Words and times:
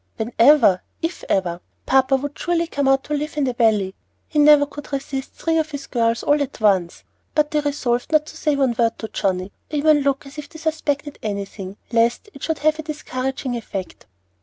whenever! 0.17 0.81
if 1.03 1.23
ever! 1.29 1.61
Papa 1.85 2.15
would 2.15 2.35
surely 2.39 2.65
come 2.65 2.87
out 2.87 3.07
and 3.11 3.19
live 3.19 3.37
in 3.37 3.43
the 3.43 3.53
Valley. 3.53 3.93
He 4.27 4.39
never 4.39 4.65
could 4.65 4.91
resist 4.91 5.33
three 5.33 5.59
of 5.59 5.69
his 5.69 5.85
girls 5.85 6.23
all 6.23 6.41
at 6.41 6.59
once." 6.59 7.03
But 7.35 7.51
they 7.51 7.59
resolved 7.59 8.11
not 8.11 8.25
to 8.25 8.35
say 8.35 8.55
one 8.55 8.75
word 8.79 8.97
to 8.97 9.07
Johnnie, 9.09 9.51
or 9.71 9.75
even 9.77 9.99
look 10.01 10.25
as 10.25 10.39
if 10.39 10.49
they 10.49 10.57
suspected 10.57 11.19
anything, 11.21 11.77
lest 11.91 12.29
it 12.33 12.41
should 12.41 12.57
have 12.57 12.79
a 12.79 12.81
discouraging 12.81 13.55
effect. 13.55 14.07